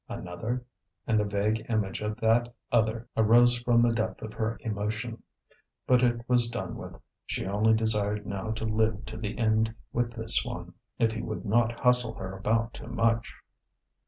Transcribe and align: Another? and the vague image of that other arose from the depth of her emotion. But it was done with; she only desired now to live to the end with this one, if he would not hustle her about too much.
Another? 0.09 0.65
and 1.05 1.19
the 1.19 1.23
vague 1.25 1.63
image 1.69 2.01
of 2.01 2.19
that 2.21 2.51
other 2.71 3.07
arose 3.15 3.59
from 3.59 3.79
the 3.79 3.93
depth 3.93 4.23
of 4.23 4.33
her 4.33 4.57
emotion. 4.61 5.21
But 5.85 6.01
it 6.01 6.27
was 6.27 6.47
done 6.49 6.75
with; 6.75 6.99
she 7.27 7.45
only 7.45 7.75
desired 7.75 8.25
now 8.25 8.49
to 8.53 8.65
live 8.65 9.05
to 9.05 9.17
the 9.17 9.37
end 9.37 9.75
with 9.93 10.13
this 10.13 10.43
one, 10.43 10.73
if 10.97 11.11
he 11.11 11.21
would 11.21 11.45
not 11.45 11.81
hustle 11.81 12.15
her 12.15 12.35
about 12.35 12.73
too 12.73 12.87
much. 12.87 13.31